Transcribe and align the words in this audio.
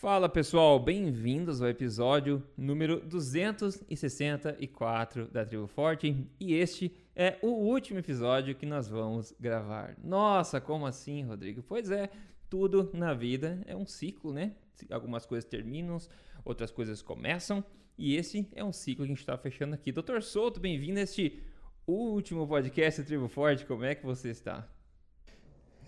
Fala 0.00 0.28
pessoal, 0.28 0.78
bem-vindos 0.78 1.60
ao 1.60 1.68
episódio 1.68 2.40
número 2.56 3.00
264 3.00 5.26
da 5.26 5.44
Tribo 5.44 5.66
Forte 5.66 6.24
e 6.38 6.54
este 6.54 6.96
é 7.16 7.36
o 7.42 7.48
último 7.48 7.98
episódio 7.98 8.54
que 8.54 8.64
nós 8.64 8.86
vamos 8.86 9.34
gravar. 9.40 9.96
Nossa, 10.00 10.60
como 10.60 10.86
assim, 10.86 11.24
Rodrigo? 11.24 11.64
Pois 11.64 11.90
é, 11.90 12.08
tudo 12.48 12.92
na 12.94 13.12
vida 13.12 13.60
é 13.66 13.74
um 13.74 13.84
ciclo, 13.84 14.32
né? 14.32 14.52
Algumas 14.88 15.26
coisas 15.26 15.50
terminam, 15.50 15.98
outras 16.44 16.70
coisas 16.70 17.02
começam 17.02 17.64
e 17.98 18.14
esse 18.14 18.48
é 18.54 18.62
um 18.62 18.72
ciclo 18.72 19.04
que 19.04 19.10
a 19.10 19.14
gente 19.16 19.18
está 19.18 19.36
fechando 19.36 19.74
aqui. 19.74 19.90
Doutor 19.90 20.22
Souto, 20.22 20.60
bem-vindo 20.60 21.00
a 21.00 21.02
este 21.02 21.42
último 21.84 22.46
podcast 22.46 23.00
da 23.00 23.06
Tribo 23.08 23.26
Forte. 23.26 23.66
Como 23.66 23.82
é 23.82 23.96
que 23.96 24.06
você 24.06 24.30
está? 24.30 24.64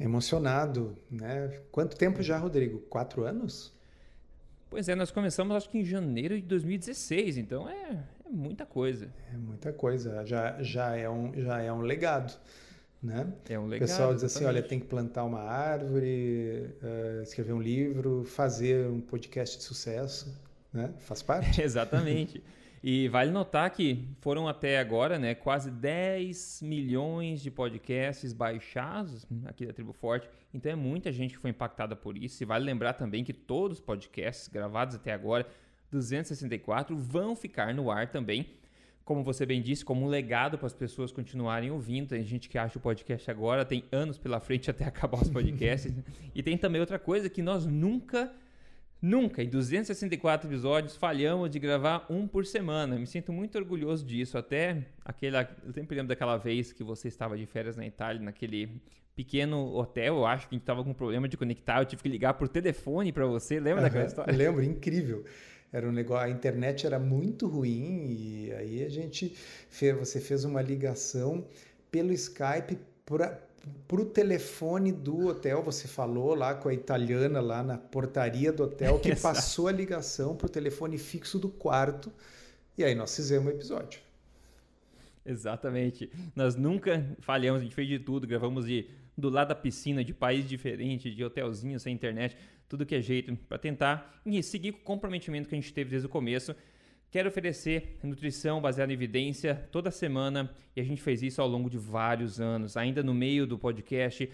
Emocionado, 0.01 0.99
né? 1.09 1.63
Quanto 1.71 1.97
tempo 1.97 2.25
já, 2.25 2.39
Rodrigo? 2.39 2.81
Quatro 2.81 3.23
anos? 3.23 3.79
Pois 4.71 4.89
é, 4.89 4.95
nós 4.95 5.11
começamos 5.11 5.57
acho 5.57 5.69
que 5.69 5.79
em 5.79 5.85
janeiro 5.85 6.37
de 6.37 6.47
2016, 6.47 7.39
então 7.39 7.69
é, 7.69 8.05
é 8.25 8.31
muita 8.31 8.65
coisa. 8.65 9.13
É 9.35 9.37
muita 9.37 9.73
coisa, 9.73 10.25
já, 10.25 10.63
já, 10.63 10.97
é, 10.97 11.11
um, 11.11 11.33
já 11.35 11.61
é 11.61 11.73
um 11.73 11.81
legado. 11.81 12.33
Né? 13.03 13.27
É 13.49 13.59
um 13.59 13.67
legado. 13.67 13.89
O 13.89 13.91
pessoal 13.91 14.15
diz 14.15 14.23
assim: 14.23 14.45
olha, 14.45 14.63
tem 14.63 14.79
que 14.79 14.87
plantar 14.87 15.25
uma 15.25 15.41
árvore, 15.41 16.73
uh, 16.83 17.23
escrever 17.23 17.53
um 17.53 17.61
livro, 17.61 18.25
fazer 18.25 18.87
um 18.87 19.01
podcast 19.01 19.59
de 19.59 19.65
sucesso. 19.65 20.33
Né? 20.73 20.95
Faz 20.99 21.21
parte? 21.21 21.61
Exatamente. 21.63 22.41
E 22.83 23.09
vale 23.09 23.31
notar 23.31 23.71
que 23.71 24.09
foram 24.21 24.49
até 24.49 24.79
agora 24.79 25.19
né, 25.19 25.35
quase 25.35 25.71
10 25.71 26.63
milhões 26.63 27.43
de 27.43 27.51
podcasts 27.51 28.33
baixados 28.33 29.27
aqui 29.45 29.67
da 29.67 29.73
Tribo 29.73 29.93
Forte. 29.93 30.31
Então 30.55 30.73
é 30.73 30.75
muita 30.75 31.13
gente 31.13 31.35
que 31.35 31.41
foi 31.41 31.51
impactada 31.51 31.95
por 31.95 32.17
isso. 32.17 32.43
E 32.43 32.47
vale 32.47 32.65
lembrar 32.65 32.95
também 32.95 33.23
que 33.23 33.35
todos 33.35 33.79
os 33.79 33.85
podcasts 33.85 34.49
gravados 34.49 34.95
até 34.95 35.13
agora, 35.13 35.47
264, 35.91 36.97
vão 36.97 37.37
ficar 37.37 37.75
no 37.75 37.91
ar 37.91 38.09
também. 38.09 38.47
Como 39.05 39.23
você 39.23 39.45
bem 39.45 39.61
disse, 39.61 39.85
como 39.85 40.07
um 40.07 40.09
legado 40.09 40.57
para 40.57 40.67
as 40.67 40.73
pessoas 40.73 41.13
continuarem 41.13 41.71
ouvindo. 41.71 42.09
Tem 42.09 42.25
gente 42.25 42.49
que 42.49 42.57
acha 42.57 42.79
o 42.79 42.81
podcast 42.81 43.31
agora, 43.31 43.63
tem 43.63 43.85
anos 43.93 44.17
pela 44.17 44.41
frente 44.41 44.71
até 44.71 44.85
acabar 44.89 45.21
os 45.21 45.29
podcasts. 45.29 45.93
e 46.35 46.43
tem 46.43 46.57
também 46.57 46.81
outra 46.81 46.99
coisa 46.99 47.29
que 47.29 47.43
nós 47.43 47.67
nunca 47.67 48.33
Nunca, 49.03 49.43
em 49.43 49.49
264 49.49 50.49
episódios, 50.49 50.95
falhamos 50.95 51.49
de 51.49 51.59
gravar 51.59 52.07
um 52.11 52.29
por 52.29 52.45
semana. 52.45 52.99
Me 52.99 53.07
sinto 53.07 53.33
muito 53.33 53.57
orgulhoso 53.57 54.05
disso. 54.05 54.37
Até 54.37 54.87
aquela. 55.03 55.49
Eu 55.65 55.73
sempre 55.73 55.97
lembro 55.97 56.09
daquela 56.09 56.37
vez 56.37 56.73
que 56.73 56.85
você 56.85 57.09
estava 57.09 57.37
de 57.37 57.47
férias 57.47 57.77
na 57.77 57.87
Itália, 57.87 58.21
naquele 58.21 58.81
pequeno 59.17 59.75
hotel. 59.75 60.17
Eu 60.17 60.27
acho 60.27 60.49
que 60.49 60.55
a 60.55 60.57
gente 60.57 60.63
estava 60.63 60.85
com 60.85 60.93
problema 60.93 61.27
de 61.29 61.37
conectar. 61.37 61.81
Eu 61.81 61.87
tive 61.87 62.03
que 62.03 62.09
ligar 62.11 62.35
por 62.35 62.47
telefone 62.47 63.11
para 63.11 63.25
você. 63.25 63.59
Lembra 63.59 63.77
uhum, 63.77 63.83
daquela 63.83 64.05
história? 64.05 64.37
Lembro, 64.37 64.63
incrível. 64.63 65.25
Era 65.73 65.89
um 65.89 65.93
negócio, 65.93 66.27
a 66.27 66.31
internet 66.31 66.85
era 66.85 66.99
muito 66.99 67.47
ruim 67.47 68.07
e 68.11 68.53
aí 68.53 68.85
a 68.85 68.89
gente 68.89 69.37
fez, 69.69 69.97
você 69.97 70.21
fez 70.21 70.45
uma 70.45 70.61
ligação 70.61 71.47
pelo 71.93 72.13
Skype 72.13 72.77
para 73.07 73.41
para 73.87 74.01
o 74.01 74.05
telefone 74.05 74.93
do 74.93 75.29
hotel, 75.29 75.63
você 75.63 75.87
falou 75.87 76.35
lá 76.35 76.55
com 76.55 76.69
a 76.69 76.75
italiana 76.75 77.41
lá 77.41 77.63
na 77.63 77.77
portaria 77.77 78.53
do 78.53 78.65
hotel 78.65 78.99
que 78.99 79.15
passou 79.17 79.69
a 79.69 79.73
ligação 79.73 80.37
para 80.37 80.47
o 80.47 80.51
telefone 80.51 80.97
fixo 80.97 81.39
do 81.39 81.49
quarto 81.49 82.13
e 82.79 82.85
aí 82.85 82.95
nós 82.95 83.15
fizemos 83.15 83.53
o 83.53 83.55
episódio. 83.55 84.01
Exatamente. 85.25 86.11
Nós 86.35 86.57
nunca 86.57 87.05
falhamos, 87.21 87.61
a 87.61 87.65
gente 87.65 87.75
fez 87.75 87.89
de 87.89 87.99
tudo, 87.99 88.27
gravamos 88.27 88.65
de 88.65 88.89
do 89.17 89.29
lado 89.29 89.49
da 89.49 89.55
piscina, 89.55 90.03
de 90.03 90.15
país 90.15 90.49
diferente, 90.49 91.15
de 91.15 91.23
hotelzinho 91.23 91.79
sem 91.79 91.93
internet, 91.93 92.37
tudo 92.69 92.87
que 92.87 92.95
é 92.95 93.03
jeito 93.03 93.37
para 93.49 93.59
tentar 93.59 94.21
e 94.25 94.43
seguir 94.43 94.73
com 94.73 94.79
o 94.79 94.83
comprometimento 94.83 95.49
que 95.49 95.55
a 95.55 95.61
gente 95.61 95.75
teve 95.75 95.91
desde 95.91 96.07
o 96.07 96.09
começo 96.09 96.55
Quero 97.11 97.29
oferecer 97.29 97.99
nutrição 98.05 98.61
baseada 98.61 98.93
em 98.93 98.95
evidência 98.95 99.57
toda 99.73 99.91
semana 99.91 100.49
e 100.77 100.81
a 100.81 100.85
gente 100.85 101.03
fez 101.03 101.25
isso 101.25 101.43
ao 101.43 101.49
longo 101.49 101.69
de 101.69 101.77
vários 101.77 102.41
anos. 102.41 102.77
Ainda 102.77 103.03
no 103.03 103.13
meio 103.13 103.49
do 103.49 103.59
podcast, 103.59 104.31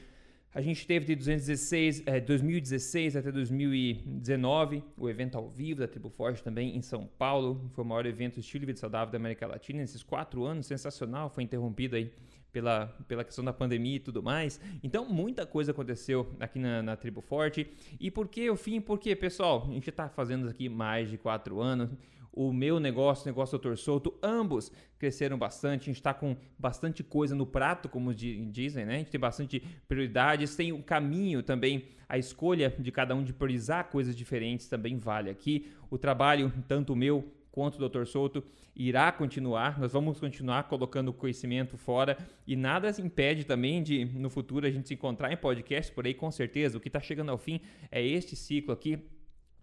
a 0.55 0.61
gente 0.61 0.87
teve 0.87 1.07
de 1.07 1.15
216, 1.15 2.03
é, 2.05 2.21
2016 2.21 3.17
até 3.17 3.33
2019 3.33 4.85
o 4.95 5.09
evento 5.09 5.39
ao 5.39 5.49
vivo 5.49 5.81
da 5.81 5.89
Tribo 5.89 6.11
Forte 6.11 6.43
também 6.43 6.77
em 6.77 6.83
São 6.83 7.07
Paulo. 7.07 7.71
Foi 7.73 7.83
o 7.83 7.87
maior 7.87 8.05
evento 8.05 8.39
estilo 8.39 8.61
de 8.61 8.67
vida 8.67 8.79
saudável 8.79 9.11
da 9.11 9.17
América 9.17 9.47
Latina 9.47 9.81
nesses 9.81 10.03
quatro 10.03 10.45
anos, 10.45 10.67
sensacional. 10.67 11.31
Foi 11.31 11.45
interrompido 11.45 11.97
aí 11.97 12.13
pela, 12.53 12.87
pela 13.09 13.25
questão 13.25 13.43
da 13.43 13.55
pandemia 13.55 13.97
e 13.97 14.01
tudo 14.01 14.23
mais. 14.23 14.61
Então, 14.83 15.09
muita 15.09 15.47
coisa 15.47 15.73
aconteceu 15.73 16.31
aqui 16.41 16.59
na, 16.59 16.83
na 16.83 16.97
Tribo 16.97 17.23
Forte. 17.23 17.67
E 17.99 18.11
por 18.11 18.29
que 18.29 18.51
o 18.51 18.57
fim? 18.57 18.83
Porque, 18.83 19.17
pessoal, 19.17 19.67
a 19.67 19.73
gente 19.73 19.89
está 19.89 20.11
fazendo 20.11 20.49
aqui 20.49 20.69
mais 20.69 21.11
de 21.11 21.17
quatro 21.17 21.61
anos 21.61 21.91
o 22.37 22.53
meu 22.53 22.79
negócio, 22.79 23.25
o 23.25 23.27
negócio 23.27 23.57
do 23.57 23.63
Doutor 23.63 23.79
Souto, 23.79 24.15
ambos 24.23 24.71
cresceram 24.99 25.39
bastante. 25.39 25.85
A 25.85 25.87
gente 25.87 25.97
está 25.97 26.13
com 26.13 26.37
bastante 26.59 27.03
coisa 27.03 27.35
no 27.35 27.47
prato, 27.47 27.89
como 27.89 28.15
dizem, 28.15 28.85
né? 28.85 28.97
A 28.97 28.99
gente 28.99 29.11
tem 29.11 29.19
bastante 29.19 29.61
prioridades, 29.89 30.55
tem 30.55 30.71
o 30.71 30.77
um 30.77 30.83
caminho 30.83 31.43
também, 31.43 31.87
a 32.07 32.19
escolha 32.19 32.73
de 32.79 32.93
cada 32.93 33.15
um 33.15 33.25
de 33.25 33.33
priorizar 33.33 33.89
coisas 33.89 34.15
diferentes 34.15 34.69
também 34.69 34.99
vale 34.99 35.31
aqui. 35.31 35.73
O 35.91 35.97
trabalho, 35.97 36.53
tanto 36.69 36.93
o 36.93 36.97
meu 36.97 37.25
quanto 37.51 37.83
o 37.83 37.89
Dr. 37.89 38.05
Souto, 38.05 38.45
irá 38.77 39.11
continuar. 39.11 39.81
Nós 39.81 39.95
vamos 39.95 40.21
continuar 40.21 40.65
colocando 40.65 41.15
conhecimento 41.15 41.79
fora 41.79 42.19
e 42.47 42.55
nada 42.55 42.95
impede 43.01 43.45
também 43.45 43.83
de, 43.83 44.05
no 44.05 44.29
futuro, 44.29 44.67
a 44.67 44.71
gente 44.71 44.89
se 44.89 44.93
encontrar 44.93 45.33
em 45.33 45.39
podcast 45.39 45.91
por 45.91 46.05
aí, 46.05 46.13
com 46.13 46.31
certeza. 46.31 46.77
O 46.77 46.81
que 46.83 46.89
está 46.89 47.01
chegando 47.01 47.31
ao 47.31 47.39
fim 47.39 47.63
é 47.91 48.07
este 48.07 48.37
ciclo 48.37 48.75
aqui 48.75 49.03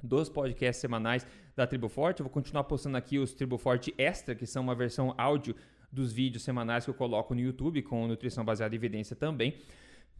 dos 0.03 0.27
podcasts 0.27 0.81
semanais 0.81 1.25
da 1.55 1.65
Tribo 1.65 1.87
Forte. 1.87 2.19
Eu 2.19 2.25
vou 2.25 2.33
continuar 2.33 2.65
postando 2.65 2.97
aqui 2.97 3.17
os 3.17 3.33
Tribo 3.33 3.57
Forte 3.57 3.93
Extra, 3.97 4.35
que 4.35 4.45
são 4.45 4.61
uma 4.61 4.75
versão 4.75 5.15
áudio 5.17 5.55
dos 5.89 6.11
vídeos 6.11 6.43
semanais 6.43 6.83
que 6.83 6.89
eu 6.89 6.93
coloco 6.93 7.33
no 7.33 7.39
YouTube, 7.39 7.81
com 7.83 8.05
nutrição 8.07 8.43
baseada 8.43 8.75
em 8.75 8.77
evidência 8.77 9.15
também. 9.15 9.57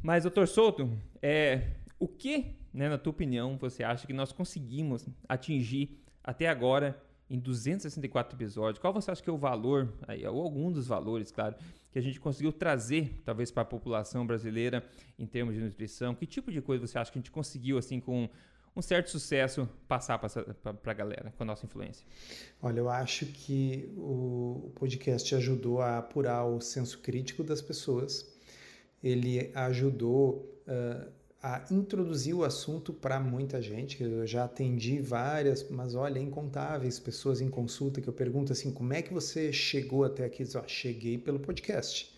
Mas, 0.01 0.23
doutor 0.23 0.47
Souto, 0.47 0.89
é, 1.21 1.67
o 1.99 2.07
que, 2.07 2.55
né, 2.73 2.87
na 2.87 2.97
tua 2.97 3.11
opinião, 3.11 3.57
você 3.57 3.83
acha 3.83 4.07
que 4.07 4.13
nós 4.13 4.31
conseguimos 4.31 5.07
atingir 5.27 5.99
até 6.23 6.47
agora 6.47 7.01
em 7.29 7.39
264 7.39 8.37
episódios? 8.37 8.79
Qual 8.79 8.93
você 8.93 9.09
acha 9.09 9.23
que 9.23 9.29
é 9.29 9.33
o 9.33 9.37
valor, 9.37 9.93
ou 10.31 10.41
algum 10.41 10.71
dos 10.71 10.87
valores, 10.87 11.31
claro, 11.31 11.55
que 11.91 11.97
a 11.97 12.01
gente 12.01 12.19
conseguiu 12.19 12.51
trazer, 12.51 13.21
talvez, 13.25 13.51
para 13.51 13.63
a 13.63 13.65
população 13.65 14.25
brasileira 14.27 14.85
em 15.17 15.25
termos 15.25 15.55
de 15.55 15.61
nutrição? 15.61 16.13
Que 16.13 16.25
tipo 16.25 16.51
de 16.51 16.61
coisa 16.61 16.85
você 16.85 16.97
acha 16.97 17.11
que 17.11 17.17
a 17.17 17.21
gente 17.21 17.31
conseguiu, 17.31 17.77
assim, 17.77 17.99
com 17.99 18.29
um 18.75 18.81
certo 18.81 19.09
sucesso 19.09 19.69
passar 19.87 20.17
para 20.17 20.91
a 20.91 20.93
galera 20.93 21.33
com 21.37 21.43
a 21.43 21.45
nossa 21.45 21.65
influência? 21.65 22.05
Olha, 22.61 22.79
eu 22.79 22.89
acho 22.89 23.25
que 23.27 23.93
o 23.95 24.71
podcast 24.75 25.35
ajudou 25.35 25.81
a 25.81 25.99
apurar 25.99 26.45
o 26.45 26.59
senso 26.59 26.99
crítico 26.99 27.43
das 27.43 27.61
pessoas, 27.61 28.31
ele 29.01 29.51
ajudou 29.53 30.61
uh, 30.67 31.11
a 31.41 31.61
introduzir 31.69 32.33
o 32.33 32.45
assunto 32.45 32.93
para 32.93 33.19
muita 33.19 33.61
gente. 33.61 34.01
Eu 34.01 34.25
já 34.25 34.45
atendi 34.45 34.99
várias, 34.99 35.69
mas 35.69 35.93
olha, 35.93 36.17
incontáveis 36.17 36.99
pessoas 36.99 37.41
em 37.41 37.49
consulta 37.49 37.99
que 37.99 38.07
eu 38.07 38.13
pergunto 38.13 38.53
assim: 38.53 38.71
como 38.71 38.93
é 38.93 39.01
que 39.01 39.13
você 39.13 39.51
chegou 39.51 40.05
até 40.05 40.23
aqui? 40.23 40.43
Eu, 40.43 40.63
cheguei 40.67 41.17
pelo 41.17 41.39
podcast. 41.39 42.12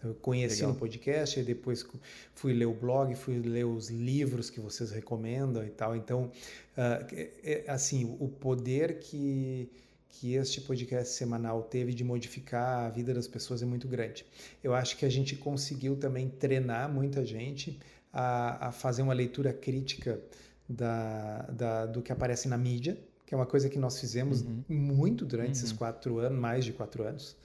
Então, 0.00 0.12
eu 0.12 0.14
conheci 0.14 0.56
Legal. 0.56 0.72
no 0.72 0.78
podcast, 0.78 1.38
e 1.38 1.42
depois 1.42 1.86
fui 2.34 2.54
ler 2.54 2.64
o 2.64 2.72
blog, 2.72 3.14
fui 3.14 3.38
ler 3.38 3.66
os 3.66 3.90
livros 3.90 4.48
que 4.48 4.58
vocês 4.58 4.90
recomendam 4.90 5.62
e 5.62 5.68
tal. 5.68 5.94
Então, 5.94 6.24
uh, 6.24 7.06
é, 7.44 7.64
assim, 7.68 8.16
o 8.18 8.26
poder 8.26 8.98
que, 8.98 9.68
que 10.08 10.34
este 10.36 10.62
podcast 10.62 11.12
semanal 11.12 11.62
teve 11.62 11.92
de 11.92 12.02
modificar 12.02 12.86
a 12.86 12.88
vida 12.88 13.12
das 13.12 13.28
pessoas 13.28 13.62
é 13.62 13.66
muito 13.66 13.86
grande. 13.86 14.24
Eu 14.64 14.72
acho 14.72 14.96
que 14.96 15.04
a 15.04 15.10
gente 15.10 15.36
conseguiu 15.36 15.94
também 15.96 16.30
treinar 16.30 16.90
muita 16.90 17.22
gente 17.22 17.78
a, 18.10 18.68
a 18.68 18.72
fazer 18.72 19.02
uma 19.02 19.12
leitura 19.12 19.52
crítica 19.52 20.18
da, 20.66 21.42
da, 21.52 21.84
do 21.84 22.00
que 22.00 22.10
aparece 22.10 22.48
na 22.48 22.56
mídia, 22.56 22.96
que 23.26 23.34
é 23.34 23.36
uma 23.36 23.46
coisa 23.46 23.68
que 23.68 23.78
nós 23.78 24.00
fizemos 24.00 24.40
uhum. 24.40 24.64
muito 24.66 25.26
durante 25.26 25.48
uhum. 25.48 25.52
esses 25.52 25.72
quatro 25.72 26.18
anos, 26.20 26.38
mais 26.38 26.64
de 26.64 26.72
quatro 26.72 27.02
anos. 27.02 27.36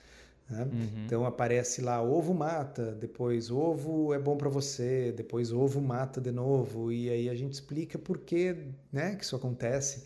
Né? 0.50 0.63
Uhum. 0.63 1.06
Então 1.06 1.25
aparece 1.25 1.81
lá 1.81 2.01
ovo 2.01 2.33
mata, 2.33 2.92
depois 2.94 3.50
ovo 3.50 4.13
é 4.13 4.19
bom 4.19 4.38
para 4.38 4.50
você, 4.50 5.12
depois 5.12 5.51
ovo 5.51 5.81
mata 5.81 6.21
de 6.21 6.31
novo 6.31 6.92
e 6.92 7.09
aí 7.09 7.30
a 7.30 7.36
gente 7.36 7.53
explica 7.53 7.97
por 7.97 8.19
que, 8.19 8.56
né, 8.92 9.15
que 9.15 9.24
isso 9.24 9.36
acontece. 9.36 10.03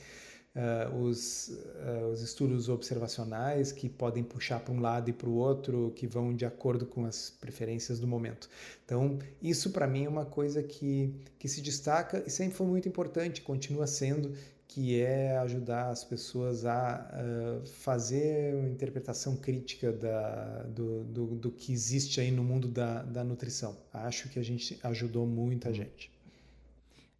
Uh, 0.49 1.03
os, 1.03 1.49
uh, 1.49 2.07
os 2.11 2.21
estudos 2.23 2.69
observacionais 2.69 3.71
que 3.71 3.87
podem 3.87 4.23
puxar 4.23 4.59
para 4.59 4.73
um 4.73 4.81
lado 4.81 5.07
e 5.07 5.13
para 5.13 5.29
o 5.29 5.35
outro, 5.35 5.93
que 5.95 6.07
vão 6.07 6.33
de 6.33 6.43
acordo 6.43 6.87
com 6.87 7.05
as 7.05 7.29
preferências 7.29 7.99
do 7.99 8.07
momento. 8.07 8.49
Então, 8.83 9.19
isso 9.39 9.69
para 9.69 9.85
mim 9.85 10.05
é 10.05 10.09
uma 10.09 10.25
coisa 10.25 10.63
que, 10.63 11.13
que 11.37 11.47
se 11.47 11.61
destaca 11.61 12.23
e 12.25 12.31
sempre 12.31 12.57
foi 12.57 12.65
muito 12.65 12.89
importante, 12.89 13.43
continua 13.43 13.85
sendo, 13.85 14.33
que 14.69 15.01
é 15.01 15.35
ajudar 15.39 15.89
as 15.89 16.03
pessoas 16.03 16.63
a 16.63 17.09
uh, 17.11 17.65
fazer 17.65 18.53
uma 18.53 18.69
interpretação 18.69 19.35
crítica 19.35 19.91
da, 19.91 20.61
do, 20.63 21.03
do, 21.05 21.25
do, 21.35 21.51
que 21.51 21.73
existe 21.73 22.21
aí 22.21 22.29
no 22.29 22.43
mundo 22.43 22.67
da, 22.67 23.01
da 23.01 23.23
nutrição. 23.23 23.75
Acho 23.91 24.29
que 24.29 24.37
a 24.37 24.43
gente 24.43 24.79
ajudou 24.83 25.25
muita 25.25 25.73
gente. 25.73 26.11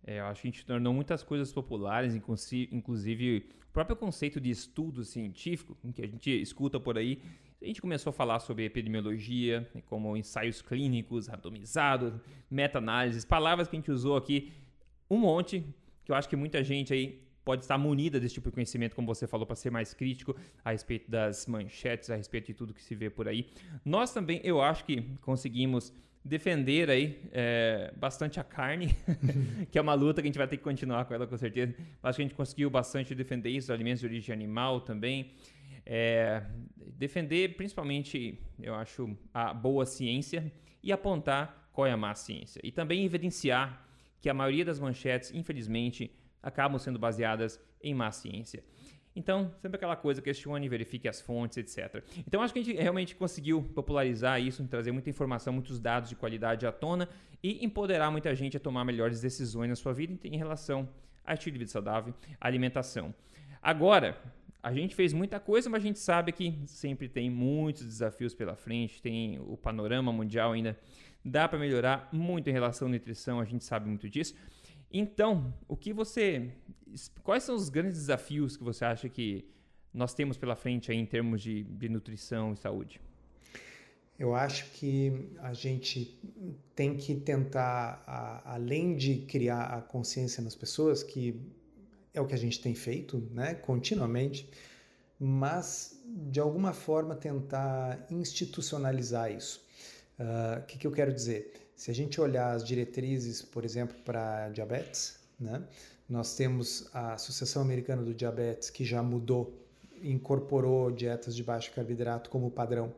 É, 0.05 0.19
eu 0.19 0.25
acho 0.25 0.43
que 0.43 0.47
a 0.47 0.51
gente 0.51 0.63
tornou 0.63 0.93
muitas 0.93 1.23
coisas 1.23 1.51
populares, 1.51 2.13
inclusive 2.13 3.43
o 3.67 3.73
próprio 3.73 3.95
conceito 3.95 4.39
de 4.39 4.51
estudo 4.51 5.03
científico, 5.03 5.75
que 5.95 6.03
a 6.03 6.07
gente 6.07 6.29
escuta 6.29 6.79
por 6.79 6.99
aí. 6.99 7.19
A 7.59 7.65
gente 7.65 7.81
começou 7.81 8.11
a 8.11 8.13
falar 8.13 8.39
sobre 8.41 8.63
epidemiologia, 8.63 9.67
como 9.87 10.15
ensaios 10.15 10.61
clínicos, 10.61 11.25
randomizados, 11.25 12.13
meta-análises, 12.49 13.25
palavras 13.25 13.67
que 13.67 13.75
a 13.75 13.79
gente 13.79 13.91
usou 13.91 14.15
aqui 14.15 14.53
um 15.09 15.17
monte, 15.17 15.65
que 16.05 16.11
eu 16.11 16.15
acho 16.15 16.29
que 16.29 16.35
muita 16.35 16.63
gente 16.63 16.93
aí 16.93 17.27
pode 17.49 17.63
estar 17.63 17.79
munida 17.79 18.19
desse 18.19 18.35
tipo 18.35 18.47
de 18.51 18.53
conhecimento, 18.53 18.95
como 18.95 19.07
você 19.07 19.25
falou, 19.25 19.43
para 19.43 19.55
ser 19.55 19.71
mais 19.71 19.91
crítico 19.91 20.35
a 20.63 20.69
respeito 20.69 21.09
das 21.09 21.47
manchetes, 21.47 22.07
a 22.11 22.15
respeito 22.15 22.45
de 22.45 22.53
tudo 22.53 22.75
que 22.75 22.83
se 22.83 22.93
vê 22.93 23.09
por 23.09 23.27
aí. 23.27 23.49
Nós 23.83 24.13
também, 24.13 24.39
eu 24.43 24.61
acho 24.61 24.85
que 24.85 25.01
conseguimos 25.19 25.91
defender 26.23 26.91
aí 26.91 27.19
é, 27.31 27.91
bastante 27.97 28.39
a 28.39 28.43
carne, 28.43 28.95
que 29.71 29.79
é 29.79 29.81
uma 29.81 29.95
luta 29.95 30.21
que 30.21 30.27
a 30.27 30.29
gente 30.29 30.37
vai 30.37 30.47
ter 30.47 30.57
que 30.57 30.63
continuar 30.63 31.05
com 31.05 31.13
ela 31.15 31.25
com 31.25 31.35
certeza. 31.37 31.73
Acho 32.03 32.17
que 32.17 32.21
a 32.21 32.25
gente 32.27 32.35
conseguiu 32.35 32.69
bastante 32.69 33.15
defender 33.15 33.49
isso, 33.49 33.73
alimentos 33.73 34.01
de 34.01 34.05
origem 34.05 34.31
animal 34.31 34.81
também. 34.81 35.31
É, 35.83 36.43
defender 36.99 37.55
principalmente, 37.55 38.39
eu 38.61 38.75
acho, 38.75 39.17
a 39.33 39.55
boa 39.55 39.87
ciência 39.87 40.53
e 40.83 40.91
apontar 40.91 41.67
qual 41.73 41.87
é 41.87 41.91
a 41.91 41.97
má 41.97 42.13
ciência. 42.13 42.61
E 42.63 42.71
também 42.71 43.03
evidenciar 43.03 43.87
que 44.21 44.29
a 44.29 44.35
maioria 44.35 44.65
das 44.65 44.79
manchetes, 44.79 45.33
infelizmente, 45.33 46.11
acabam 46.41 46.79
sendo 46.79 46.99
baseadas 46.99 47.59
em 47.81 47.93
má 47.93 48.11
ciência. 48.11 48.63
Então, 49.15 49.51
sempre 49.61 49.75
aquela 49.75 49.95
coisa, 49.95 50.21
questione, 50.21 50.69
verifique 50.69 51.07
as 51.07 51.19
fontes, 51.19 51.57
etc. 51.57 52.03
Então, 52.25 52.41
acho 52.41 52.53
que 52.53 52.59
a 52.59 52.63
gente 52.63 52.77
realmente 52.77 53.15
conseguiu 53.15 53.61
popularizar 53.75 54.41
isso, 54.41 54.65
trazer 54.67 54.91
muita 54.91 55.09
informação, 55.09 55.51
muitos 55.51 55.79
dados 55.79 56.09
de 56.09 56.15
qualidade 56.15 56.65
à 56.65 56.71
tona 56.71 57.09
e 57.43 57.63
empoderar 57.65 58.11
muita 58.11 58.33
gente 58.35 58.55
a 58.55 58.59
tomar 58.59 58.85
melhores 58.85 59.19
decisões 59.19 59.69
na 59.69 59.75
sua 59.75 59.93
vida 59.93 60.17
em 60.23 60.37
relação 60.37 60.87
a 61.25 61.33
estilo 61.33 61.53
de 61.53 61.59
vida 61.59 61.71
saudável, 61.71 62.13
alimentação. 62.39 63.13
Agora, 63.61 64.17
a 64.61 64.73
gente 64.73 64.95
fez 64.95 65.13
muita 65.13 65.39
coisa, 65.39 65.69
mas 65.69 65.83
a 65.83 65.85
gente 65.85 65.99
sabe 65.99 66.31
que 66.31 66.57
sempre 66.65 67.07
tem 67.07 67.29
muitos 67.29 67.85
desafios 67.85 68.33
pela 68.33 68.55
frente, 68.55 69.01
tem 69.01 69.39
o 69.39 69.55
panorama 69.55 70.11
mundial 70.11 70.53
ainda, 70.53 70.77
dá 71.23 71.47
para 71.47 71.59
melhorar 71.59 72.09
muito 72.11 72.49
em 72.49 72.53
relação 72.53 72.87
à 72.87 72.91
nutrição, 72.91 73.39
a 73.39 73.45
gente 73.45 73.63
sabe 73.63 73.87
muito 73.87 74.09
disso. 74.09 74.35
Então, 74.91 75.53
o 75.67 75.75
que 75.75 75.93
você. 75.93 76.51
Quais 77.23 77.43
são 77.43 77.55
os 77.55 77.69
grandes 77.69 77.99
desafios 77.99 78.57
que 78.57 78.63
você 78.63 78.83
acha 78.83 79.07
que 79.07 79.45
nós 79.93 80.13
temos 80.13 80.37
pela 80.37 80.55
frente 80.55 80.91
aí 80.91 80.97
em 80.97 81.05
termos 81.05 81.41
de, 81.41 81.63
de 81.63 81.89
nutrição 81.89 82.53
e 82.53 82.57
saúde? 82.57 82.99
Eu 84.17 84.35
acho 84.35 84.69
que 84.71 85.29
a 85.39 85.53
gente 85.53 86.19
tem 86.75 86.97
que 86.97 87.15
tentar, 87.15 88.03
a, 88.05 88.55
além 88.55 88.95
de 88.97 89.19
criar 89.19 89.65
a 89.65 89.81
consciência 89.81 90.43
nas 90.43 90.55
pessoas, 90.55 91.01
que 91.01 91.39
é 92.13 92.19
o 92.19 92.25
que 92.25 92.33
a 92.33 92.37
gente 92.37 92.59
tem 92.59 92.75
feito, 92.75 93.25
né, 93.31 93.53
continuamente, 93.53 94.49
mas 95.17 96.03
de 96.05 96.39
alguma 96.39 96.73
forma 96.73 97.15
tentar 97.15 98.05
institucionalizar 98.09 99.31
isso. 99.31 99.65
O 100.17 100.23
uh, 100.23 100.65
que, 100.65 100.77
que 100.77 100.85
eu 100.85 100.91
quero 100.91 101.13
dizer? 101.13 101.53
Se 101.79 101.89
a 101.89 101.93
gente 101.93 102.19
olhar 102.19 102.51
as 102.51 102.61
diretrizes, 102.61 103.41
por 103.41 103.63
exemplo, 103.63 103.95
para 104.03 104.49
diabetes, 104.49 105.17
né? 105.39 105.63
nós 106.09 106.35
temos 106.35 106.89
a 106.93 107.13
Associação 107.13 107.61
Americana 107.61 108.03
do 108.03 108.13
Diabetes, 108.13 108.69
que 108.69 108.83
já 108.83 109.01
mudou, 109.01 109.57
incorporou 110.03 110.91
dietas 110.91 111.33
de 111.33 111.41
baixo 111.41 111.71
carboidrato 111.73 112.29
como 112.29 112.51
padrão. 112.51 112.93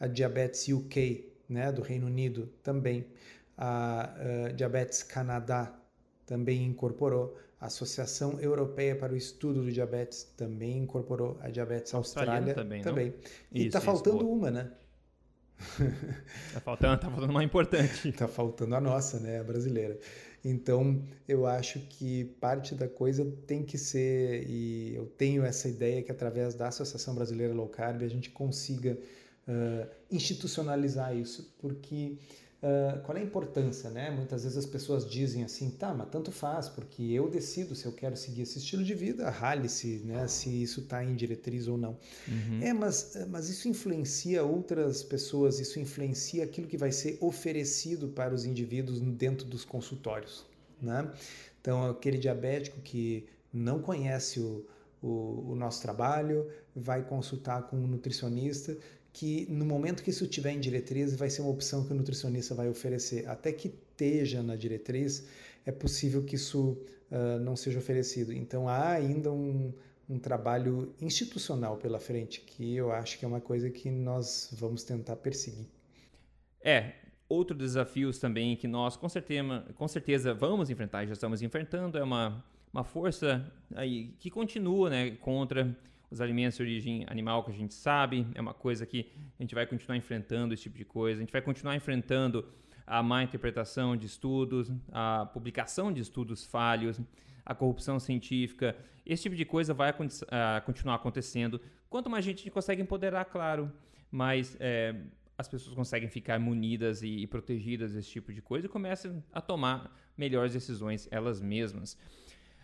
A 0.00 0.06
Diabetes 0.06 0.66
UK, 0.66 1.30
né, 1.46 1.70
do 1.70 1.82
Reino 1.82 2.06
Unido, 2.06 2.48
também. 2.62 3.04
A, 3.54 4.14
a 4.46 4.52
Diabetes 4.52 5.02
Canadá 5.02 5.70
também 6.24 6.64
incorporou. 6.64 7.36
A 7.60 7.66
Associação 7.66 8.40
Europeia 8.40 8.96
para 8.96 9.12
o 9.12 9.16
Estudo 9.16 9.62
do 9.62 9.70
Diabetes 9.70 10.24
também 10.38 10.78
incorporou. 10.78 11.36
A 11.42 11.50
Diabetes 11.50 11.92
Austrália 11.92 12.54
também. 12.54 12.80
também. 12.82 13.14
E 13.52 13.66
está 13.66 13.78
faltando 13.78 14.24
boa. 14.24 14.34
uma, 14.34 14.50
né? 14.50 14.72
Tá 16.52 16.60
faltando, 16.60 17.00
tá 17.00 17.10
faltando 17.10 17.32
uma 17.32 17.44
importante. 17.44 18.12
tá 18.12 18.28
faltando 18.28 18.74
a 18.74 18.80
nossa, 18.80 19.18
né, 19.18 19.40
a 19.40 19.44
brasileira. 19.44 19.98
Então, 20.44 21.02
eu 21.28 21.46
acho 21.46 21.78
que 21.80 22.24
parte 22.40 22.74
da 22.74 22.88
coisa 22.88 23.24
tem 23.46 23.62
que 23.62 23.78
ser, 23.78 24.44
e 24.48 24.94
eu 24.94 25.06
tenho 25.06 25.44
essa 25.44 25.68
ideia 25.68 26.02
que 26.02 26.10
através 26.10 26.54
da 26.54 26.68
Associação 26.68 27.14
Brasileira 27.14 27.54
Low 27.54 27.68
Carb 27.68 28.02
a 28.02 28.08
gente 28.08 28.28
consiga 28.30 28.98
uh, 29.46 29.88
institucionalizar 30.10 31.16
isso, 31.16 31.54
porque 31.58 32.16
Uh, 32.62 33.00
qual 33.02 33.18
é 33.18 33.20
a 33.20 33.24
importância, 33.24 33.90
né? 33.90 34.08
Muitas 34.08 34.44
vezes 34.44 34.56
as 34.56 34.66
pessoas 34.66 35.04
dizem 35.04 35.42
assim, 35.42 35.68
tá, 35.68 35.92
mas 35.92 36.08
tanto 36.10 36.30
faz, 36.30 36.68
porque 36.68 37.02
eu 37.02 37.28
decido 37.28 37.74
se 37.74 37.86
eu 37.86 37.92
quero 37.92 38.16
seguir 38.16 38.42
esse 38.42 38.58
estilo 38.58 38.84
de 38.84 38.94
vida, 38.94 39.28
rale-se, 39.30 40.00
né? 40.04 40.28
Se 40.28 40.62
isso 40.62 40.82
está 40.82 41.02
em 41.02 41.16
diretriz 41.16 41.66
ou 41.66 41.76
não. 41.76 41.98
Uhum. 42.28 42.62
É, 42.62 42.72
mas, 42.72 43.18
mas 43.28 43.48
isso 43.48 43.68
influencia 43.68 44.44
outras 44.44 45.02
pessoas, 45.02 45.58
isso 45.58 45.80
influencia 45.80 46.44
aquilo 46.44 46.68
que 46.68 46.76
vai 46.76 46.92
ser 46.92 47.18
oferecido 47.20 48.06
para 48.06 48.32
os 48.32 48.44
indivíduos 48.44 49.00
dentro 49.00 49.44
dos 49.44 49.64
consultórios, 49.64 50.46
né? 50.80 51.10
Então, 51.60 51.90
aquele 51.90 52.16
diabético 52.16 52.80
que 52.80 53.26
não 53.52 53.80
conhece 53.80 54.38
o, 54.38 54.64
o, 55.02 55.50
o 55.50 55.56
nosso 55.56 55.82
trabalho, 55.82 56.48
vai 56.76 57.02
consultar 57.02 57.62
com 57.62 57.76
um 57.76 57.88
nutricionista 57.88 58.76
que 59.12 59.46
no 59.50 59.64
momento 59.64 60.02
que 60.02 60.10
isso 60.10 60.24
estiver 60.24 60.52
em 60.52 60.60
diretriz, 60.60 61.14
vai 61.14 61.28
ser 61.28 61.42
uma 61.42 61.50
opção 61.50 61.84
que 61.84 61.92
o 61.92 61.96
nutricionista 61.96 62.54
vai 62.54 62.68
oferecer. 62.68 63.28
Até 63.28 63.52
que 63.52 63.68
esteja 63.68 64.42
na 64.42 64.56
diretriz, 64.56 65.26
é 65.66 65.70
possível 65.70 66.24
que 66.24 66.36
isso 66.36 66.78
uh, 67.10 67.38
não 67.40 67.54
seja 67.54 67.78
oferecido. 67.78 68.32
Então 68.32 68.68
há 68.68 68.92
ainda 68.92 69.30
um, 69.30 69.72
um 70.08 70.18
trabalho 70.18 70.94
institucional 71.00 71.76
pela 71.76 72.00
frente, 72.00 72.40
que 72.40 72.74
eu 72.74 72.90
acho 72.90 73.18
que 73.18 73.24
é 73.24 73.28
uma 73.28 73.40
coisa 73.40 73.70
que 73.70 73.90
nós 73.90 74.48
vamos 74.52 74.82
tentar 74.82 75.16
perseguir. 75.16 75.66
É, 76.64 76.94
outros 77.28 77.58
desafios 77.58 78.18
também 78.18 78.56
que 78.56 78.68
nós 78.68 78.96
com 78.96 79.08
certeza, 79.08 79.66
com 79.74 79.88
certeza 79.88 80.32
vamos 80.32 80.70
enfrentar, 80.70 81.04
já 81.06 81.12
estamos 81.12 81.42
enfrentando, 81.42 81.98
é 81.98 82.02
uma, 82.02 82.42
uma 82.72 82.84
força 82.84 83.52
aí 83.74 84.14
que 84.18 84.30
continua 84.30 84.88
né, 84.88 85.10
contra 85.12 85.76
os 86.12 86.20
alimentos 86.20 86.58
de 86.58 86.62
origem 86.62 87.06
animal 87.08 87.42
que 87.42 87.50
a 87.50 87.54
gente 87.54 87.72
sabe, 87.72 88.26
é 88.34 88.40
uma 88.40 88.52
coisa 88.52 88.84
que 88.84 89.10
a 89.38 89.42
gente 89.42 89.54
vai 89.54 89.66
continuar 89.66 89.96
enfrentando 89.96 90.52
esse 90.52 90.64
tipo 90.64 90.76
de 90.76 90.84
coisa, 90.84 91.18
a 91.18 91.22
gente 91.22 91.32
vai 91.32 91.40
continuar 91.40 91.74
enfrentando 91.74 92.46
a 92.86 93.02
má 93.02 93.22
interpretação 93.22 93.96
de 93.96 94.06
estudos, 94.06 94.70
a 94.92 95.26
publicação 95.32 95.90
de 95.90 96.02
estudos 96.02 96.44
falhos, 96.44 97.00
a 97.46 97.54
corrupção 97.54 97.98
científica, 97.98 98.76
esse 99.06 99.22
tipo 99.22 99.34
de 99.34 99.46
coisa 99.46 99.72
vai 99.72 99.90
uh, 99.90 99.94
continuar 100.66 100.96
acontecendo. 100.96 101.60
Quanto 101.88 102.10
mais 102.10 102.24
gente 102.24 102.40
a 102.40 102.42
gente 102.42 102.52
consegue 102.52 102.82
empoderar, 102.82 103.24
claro, 103.24 103.72
mais 104.10 104.56
é, 104.60 104.94
as 105.36 105.48
pessoas 105.48 105.74
conseguem 105.74 106.08
ficar 106.08 106.38
munidas 106.38 107.02
e, 107.02 107.22
e 107.22 107.26
protegidas 107.26 107.94
desse 107.94 108.10
tipo 108.10 108.32
de 108.32 108.42
coisa 108.42 108.66
e 108.66 108.68
começam 108.68 109.22
a 109.32 109.40
tomar 109.40 109.96
melhores 110.16 110.52
decisões 110.52 111.08
elas 111.10 111.40
mesmas. 111.40 111.98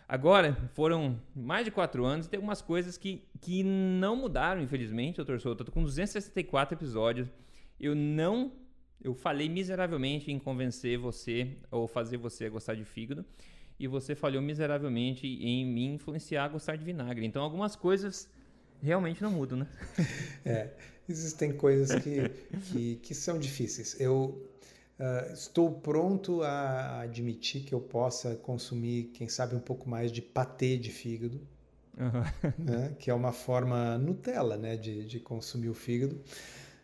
Agora, 0.09 0.57
foram 0.73 1.21
mais 1.35 1.65
de 1.65 1.69
quatro 1.69 2.03
anos 2.03 2.25
e 2.25 2.29
tem 2.29 2.39
algumas 2.39 2.63
coisas 2.63 2.97
que, 2.97 3.23
que 3.39 3.61
não 3.61 4.15
mudaram, 4.15 4.59
infelizmente, 4.59 5.17
doutor 5.17 5.39
Souto. 5.39 5.61
Eu 5.61 5.65
tô 5.67 5.71
com 5.71 5.83
264 5.83 6.75
episódios. 6.75 7.31
Eu 7.79 7.93
não. 7.93 8.51
Eu 8.99 9.13
falei 9.13 9.47
miseravelmente 9.47 10.31
em 10.31 10.39
convencer 10.39 10.97
você 10.97 11.55
ou 11.69 11.87
fazer 11.87 12.17
você 12.17 12.49
gostar 12.49 12.73
de 12.73 12.83
fígado. 12.83 13.23
E 13.79 13.87
você 13.87 14.15
falhou 14.15 14.41
miseravelmente 14.41 15.27
em 15.27 15.63
me 15.63 15.85
influenciar 15.85 16.45
a 16.45 16.47
gostar 16.47 16.75
de 16.75 16.83
vinagre. 16.83 17.23
Então, 17.23 17.43
algumas 17.43 17.75
coisas 17.75 18.27
realmente 18.81 19.21
não 19.21 19.29
mudam, 19.29 19.59
né? 19.59 19.67
É, 20.43 20.71
existem 21.07 21.53
coisas 21.53 22.01
que, 22.01 22.29
que, 22.71 22.95
que 22.95 23.13
são 23.13 23.37
difíceis. 23.37 23.95
Eu 24.01 24.49
Uh, 24.99 25.31
estou 25.31 25.71
pronto 25.71 26.43
a 26.43 27.01
admitir 27.01 27.63
que 27.63 27.73
eu 27.73 27.79
possa 27.79 28.35
consumir, 28.35 29.11
quem 29.13 29.29
sabe, 29.29 29.55
um 29.55 29.59
pouco 29.59 29.89
mais 29.89 30.11
de 30.11 30.21
patê 30.21 30.77
de 30.77 30.91
fígado, 30.91 31.39
uhum. 31.97 32.53
né? 32.65 32.95
que 32.99 33.09
é 33.09 33.13
uma 33.13 33.31
forma 33.31 33.97
Nutella 33.97 34.57
né? 34.57 34.75
de, 34.75 35.05
de 35.05 35.19
consumir 35.19 35.69
o 35.69 35.73
fígado. 35.73 36.19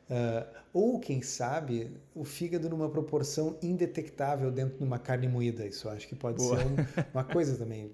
Uh, 0.07 0.45
ou, 0.71 0.99
quem 0.99 1.21
sabe, 1.23 1.89
o 2.13 2.23
fígado 2.23 2.69
numa 2.69 2.87
proporção 2.89 3.57
indetectável 3.63 4.51
dentro 4.51 4.77
de 4.77 4.83
uma 4.83 4.99
carne 4.99 5.27
moída. 5.27 5.65
Isso 5.65 5.89
acho 5.89 6.07
que 6.07 6.15
pode 6.15 6.37
Boa. 6.37 6.59
ser 6.59 6.65
um, 6.65 6.75
uma 7.13 7.23
coisa 7.23 7.57
também. 7.57 7.91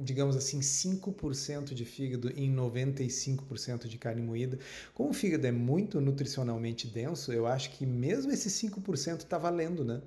Digamos 0.00 0.36
assim, 0.36 0.60
5% 0.60 1.74
de 1.74 1.84
fígado 1.84 2.30
em 2.36 2.54
95% 2.54 3.88
de 3.88 3.98
carne 3.98 4.22
moída. 4.22 4.58
Como 4.94 5.10
o 5.10 5.12
fígado 5.12 5.46
é 5.46 5.52
muito 5.52 6.00
nutricionalmente 6.00 6.86
denso, 6.86 7.32
eu 7.32 7.46
acho 7.46 7.70
que 7.70 7.84
mesmo 7.84 8.30
esse 8.30 8.48
5% 8.48 9.18
está 9.18 9.36
valendo, 9.36 9.84
né? 9.84 10.00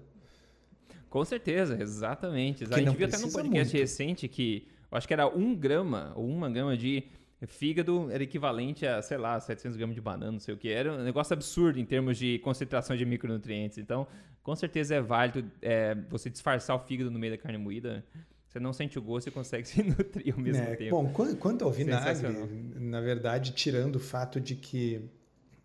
Com 1.09 1.25
certeza, 1.25 1.77
exatamente. 1.81 2.63
A 2.71 2.77
gente 2.77 2.95
viu 2.95 3.07
até 3.07 3.17
no 3.17 3.29
podcast 3.29 3.73
muito. 3.73 3.81
recente 3.81 4.27
que 4.29 4.67
eu 4.89 4.97
acho 4.97 5.05
que 5.05 5.13
era 5.13 5.27
um 5.27 5.53
grama 5.53 6.13
ou 6.15 6.25
uma 6.25 6.49
grama 6.49 6.77
de 6.77 7.03
Fígado 7.47 8.09
era 8.11 8.23
equivalente 8.23 8.85
a, 8.85 9.01
sei 9.01 9.17
lá, 9.17 9.39
700 9.39 9.75
gramas 9.75 9.95
de 9.95 10.01
banana, 10.01 10.31
não 10.31 10.39
sei 10.39 10.53
o 10.53 10.57
que. 10.57 10.69
Era 10.69 10.93
um 10.93 11.03
negócio 11.03 11.33
absurdo 11.33 11.79
em 11.79 11.85
termos 11.85 12.17
de 12.17 12.37
concentração 12.39 12.95
de 12.95 13.05
micronutrientes. 13.05 13.77
Então, 13.77 14.07
com 14.43 14.55
certeza 14.55 14.95
é 14.95 15.01
válido 15.01 15.49
é, 15.61 15.95
você 16.09 16.29
disfarçar 16.29 16.75
o 16.75 16.79
fígado 16.79 17.09
no 17.09 17.17
meio 17.17 17.33
da 17.33 17.41
carne 17.41 17.57
moída. 17.57 18.05
Você 18.47 18.59
não 18.59 18.73
sente 18.73 18.99
o 18.99 19.01
gosto 19.01 19.27
e 19.27 19.31
consegue 19.31 19.65
se 19.67 19.81
nutrir 19.81 20.33
ao 20.33 20.39
mesmo 20.39 20.63
é, 20.63 20.75
tempo. 20.75 20.91
Bom, 20.91 21.11
quanto 21.39 21.65
ao 21.65 21.71
vinagre, 21.71 22.27
na 22.75 23.01
verdade, 23.01 23.53
tirando 23.53 23.95
o 23.95 23.99
fato 23.99 24.39
de 24.39 24.55
que 24.55 25.09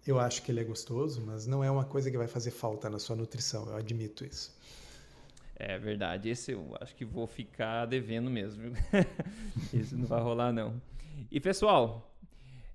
eu 0.07 0.21
acho 0.21 0.43
que 0.43 0.53
ele 0.53 0.61
é 0.61 0.65
gostoso, 0.65 1.21
mas 1.27 1.47
não 1.47 1.65
é 1.65 1.71
uma 1.71 1.85
coisa 1.85 2.11
que 2.11 2.17
vai 2.17 2.29
fazer 2.29 2.53
falta 2.53 2.89
na 2.89 2.99
sua 2.99 3.17
nutrição, 3.17 3.69
eu 3.69 3.77
admito 3.77 4.25
isso. 4.25 4.57
É 5.59 5.79
verdade, 5.79 6.29
esse 6.29 6.53
eu 6.53 6.77
acho 6.81 6.95
que 6.95 7.05
vou 7.05 7.27
ficar 7.27 7.87
devendo 7.87 8.31
mesmo. 8.31 8.63
Isso 9.73 9.97
não 9.99 10.07
vai 10.07 10.21
rolar, 10.21 10.53
não. 10.53 10.81
E 11.31 11.41
pessoal, 11.41 12.15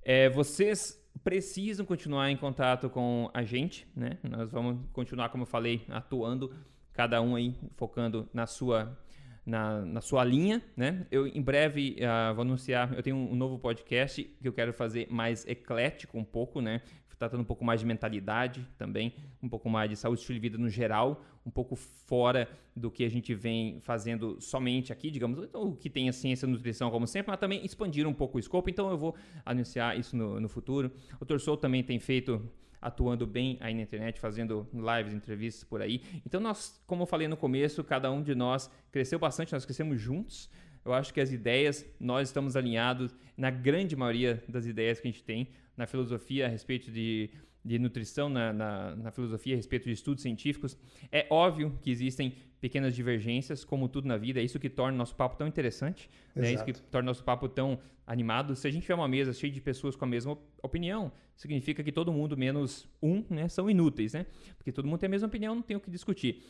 é, 0.01 0.27
vocês 0.29 0.99
precisam 1.23 1.85
continuar 1.85 2.31
em 2.31 2.37
contato 2.37 2.89
com 2.89 3.29
a 3.33 3.43
gente, 3.43 3.87
né? 3.95 4.17
Nós 4.23 4.51
vamos 4.51 4.83
continuar, 4.91 5.29
como 5.29 5.43
eu 5.43 5.47
falei, 5.47 5.83
atuando, 5.89 6.51
cada 6.91 7.21
um 7.21 7.35
aí 7.35 7.55
focando 7.75 8.27
na 8.33 8.47
sua 8.47 8.97
na, 9.45 9.81
na 9.81 10.01
sua 10.01 10.23
linha, 10.23 10.63
né? 10.75 11.05
Eu 11.11 11.27
em 11.27 11.41
breve 11.41 11.97
uh, 11.99 12.33
vou 12.33 12.43
anunciar, 12.43 12.93
eu 12.95 13.03
tenho 13.03 13.15
um, 13.15 13.31
um 13.31 13.35
novo 13.35 13.59
podcast 13.59 14.23
que 14.23 14.47
eu 14.47 14.53
quero 14.53 14.73
fazer 14.73 15.07
mais 15.09 15.45
eclético 15.47 16.17
um 16.17 16.23
pouco, 16.23 16.61
né? 16.61 16.81
Tratando 17.21 17.41
um 17.41 17.45
pouco 17.45 17.63
mais 17.63 17.79
de 17.79 17.85
mentalidade 17.85 18.67
também, 18.79 19.13
um 19.43 19.47
pouco 19.47 19.69
mais 19.69 19.87
de 19.87 19.95
saúde, 19.95 20.21
estilo 20.21 20.39
de 20.39 20.41
vida 20.41 20.57
no 20.57 20.67
geral, 20.67 21.23
um 21.45 21.51
pouco 21.51 21.75
fora 21.75 22.49
do 22.75 22.89
que 22.89 23.03
a 23.03 23.09
gente 23.09 23.35
vem 23.35 23.79
fazendo 23.81 24.41
somente 24.41 24.91
aqui, 24.91 25.11
digamos, 25.11 25.47
o 25.53 25.75
que 25.75 25.87
tem 25.87 26.09
a 26.09 26.13
ciência 26.13 26.47
e 26.47 26.49
nutrição 26.49 26.89
como 26.89 27.05
sempre, 27.05 27.29
mas 27.29 27.39
também 27.39 27.63
expandir 27.63 28.07
um 28.07 28.13
pouco 28.13 28.37
o 28.37 28.39
escopo, 28.39 28.71
então 28.71 28.89
eu 28.89 28.97
vou 28.97 29.15
anunciar 29.45 29.99
isso 29.99 30.17
no, 30.17 30.39
no 30.39 30.49
futuro. 30.49 30.91
O 31.19 31.25
Torçou 31.25 31.55
também 31.55 31.83
tem 31.83 31.99
feito 31.99 32.43
atuando 32.81 33.27
bem 33.27 33.57
aí 33.59 33.75
na 33.75 33.83
internet, 33.83 34.19
fazendo 34.19 34.67
lives, 34.73 35.13
entrevistas 35.13 35.63
por 35.63 35.79
aí. 35.79 36.01
Então 36.25 36.41
nós, 36.41 36.83
como 36.87 37.03
eu 37.03 37.05
falei 37.05 37.27
no 37.27 37.37
começo, 37.37 37.83
cada 37.83 38.11
um 38.11 38.23
de 38.23 38.33
nós 38.33 38.67
cresceu 38.91 39.19
bastante, 39.19 39.53
nós 39.53 39.63
crescemos 39.63 40.01
juntos. 40.01 40.49
Eu 40.83 40.93
acho 40.93 41.13
que 41.13 41.21
as 41.21 41.31
ideias, 41.31 41.85
nós 41.99 42.29
estamos 42.29 42.55
alinhados 42.55 43.15
na 43.37 43.49
grande 43.49 43.95
maioria 43.95 44.43
das 44.47 44.65
ideias 44.65 44.99
que 44.99 45.07
a 45.07 45.11
gente 45.11 45.23
tem 45.23 45.49
na 45.77 45.87
filosofia 45.87 46.45
a 46.45 46.49
respeito 46.49 46.91
de, 46.91 47.29
de 47.63 47.79
nutrição, 47.79 48.29
na, 48.29 48.51
na, 48.51 48.95
na, 48.95 49.11
filosofia 49.11 49.53
a 49.53 49.57
respeito 49.57 49.85
de 49.85 49.91
estudos 49.91 50.21
científicos. 50.21 50.77
É 51.11 51.27
óbvio 51.29 51.77
que 51.81 51.89
existem 51.89 52.35
pequenas 52.59 52.95
divergências, 52.95 53.63
como 53.63 53.89
tudo 53.89 54.07
na 54.07 54.17
vida, 54.17 54.39
é 54.39 54.43
isso 54.43 54.59
que 54.59 54.69
torna 54.69 54.93
o 54.93 54.97
nosso 54.97 55.15
papo 55.15 55.35
tão 55.35 55.47
interessante, 55.47 56.07
né? 56.35 56.49
é 56.49 56.53
isso 56.53 56.63
que 56.63 56.73
torna 56.73 57.07
o 57.07 57.09
nosso 57.09 57.23
papo 57.23 57.49
tão 57.49 57.79
animado. 58.05 58.55
Se 58.55 58.67
a 58.67 58.71
gente 58.71 58.83
tiver 58.83 58.93
uma 58.93 59.07
mesa 59.07 59.33
cheia 59.33 59.51
de 59.51 59.59
pessoas 59.59 59.95
com 59.95 60.05
a 60.05 60.07
mesma 60.07 60.37
opinião, 60.61 61.11
significa 61.35 61.83
que 61.83 61.91
todo 61.91 62.11
mundo, 62.11 62.37
menos 62.37 62.87
um, 63.01 63.25
né, 63.29 63.47
são 63.47 63.69
inúteis, 63.69 64.13
né? 64.13 64.27
Porque 64.57 64.71
todo 64.71 64.87
mundo 64.87 64.99
tem 64.99 65.07
a 65.07 65.09
mesma 65.09 65.27
opinião, 65.27 65.55
não 65.55 65.61
tem 65.63 65.75
o 65.75 65.79
que 65.79 65.89
discutir. 65.89 66.43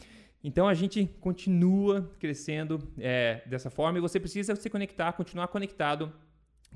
Então 0.44 0.68
a 0.68 0.74
gente 0.74 1.06
continua 1.20 2.12
crescendo 2.20 2.82
é, 2.98 3.42
dessa 3.46 3.70
forma 3.70 3.98
e 3.98 4.02
você 4.02 4.20
precisa 4.20 4.56
se 4.56 4.70
conectar, 4.70 5.12
continuar 5.14 5.48
conectado 5.48 6.12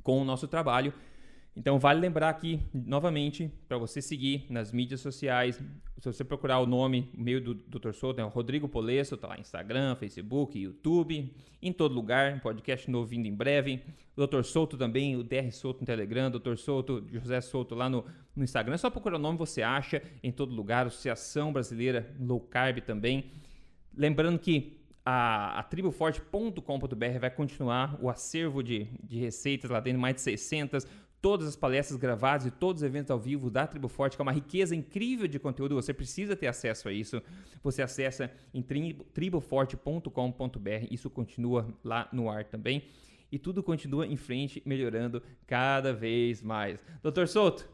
com 0.04 0.22
o 0.22 0.26
nosso 0.26 0.48
trabalho 0.48 0.94
então 1.56 1.80
vale 1.80 2.02
lembrar 2.02 2.30
aqui, 2.30 2.60
novamente, 2.74 3.50
para 3.66 3.78
você 3.78 4.02
seguir 4.02 4.46
nas 4.50 4.74
mídias 4.74 5.00
sociais, 5.00 5.58
se 5.98 6.12
você 6.12 6.22
procurar 6.22 6.60
o 6.60 6.66
nome, 6.66 7.10
meio 7.14 7.40
do 7.40 7.54
Dr. 7.54 7.94
Souto, 7.94 8.20
é 8.20 8.26
o 8.26 8.28
Rodrigo 8.28 8.68
Polesso, 8.68 9.16
tá 9.16 9.30
lá 9.30 9.40
Instagram, 9.40 9.96
Facebook, 9.96 10.60
YouTube, 10.60 11.34
em 11.62 11.72
todo 11.72 11.96
lugar, 11.96 12.42
podcast 12.42 12.92
novo 12.92 13.08
vindo 13.08 13.26
em 13.26 13.34
breve. 13.34 13.82
O 14.18 14.28
Dr. 14.28 14.44
Souto 14.44 14.78
também, 14.78 15.16
o 15.16 15.24
DR 15.24 15.50
Souto 15.50 15.80
no 15.80 15.86
Telegram, 15.86 16.30
Dr. 16.30 16.58
Souto, 16.58 17.08
José 17.10 17.40
Souto 17.40 17.74
lá 17.74 17.90
no, 17.90 18.04
no 18.36 18.44
Instagram. 18.44 18.74
É 18.74 18.78
só 18.78 18.90
procurar 18.90 19.16
o 19.16 19.20
nome, 19.20 19.38
você 19.38 19.62
acha 19.62 20.02
em 20.22 20.34
todo 20.34 20.54
lugar. 20.54 20.88
Associação 20.88 21.54
Brasileira 21.54 22.14
Low 22.20 22.42
Carb 22.42 22.82
também. 22.82 23.32
Lembrando 23.98 24.40
que 24.40 24.78
a, 25.06 25.60
a 25.60 25.64
triboforte.com.br 25.64 27.20
vai 27.20 27.30
continuar 27.30 27.98
o 28.02 28.10
acervo 28.10 28.64
de, 28.64 28.88
de 29.04 29.20
receitas 29.20 29.70
lá 29.70 29.80
dentro, 29.80 30.00
mais 30.00 30.16
de 30.16 30.22
600 30.22 30.88
todas 31.26 31.48
as 31.48 31.56
palestras 31.56 31.98
gravadas 31.98 32.46
e 32.46 32.52
todos 32.52 32.84
os 32.84 32.86
eventos 32.86 33.10
ao 33.10 33.20
vivo 33.20 33.50
da 33.50 33.66
Tribo 33.66 33.88
Forte, 33.88 34.16
que 34.16 34.22
é 34.22 34.22
uma 34.22 34.32
riqueza 34.32 34.76
incrível 34.76 35.28
de 35.28 35.40
conteúdo. 35.40 35.74
Você 35.74 35.92
precisa 35.92 36.36
ter 36.36 36.46
acesso 36.46 36.88
a 36.88 36.94
isso. 36.94 37.20
Você 37.64 37.82
acessa 37.82 38.30
em 38.54 38.62
triboforte.com.br. 38.62 40.88
Isso 40.92 41.10
continua 41.10 41.68
lá 41.84 42.08
no 42.14 42.30
ar 42.30 42.46
também. 42.46 42.84
E 43.32 43.40
tudo 43.40 43.64
continua 43.64 44.06
em 44.06 44.16
frente, 44.16 44.62
melhorando 44.68 45.20
cada 45.48 45.92
vez 45.92 46.44
mais. 46.44 46.78
Doutor 47.02 47.28
Souto, 47.28 47.68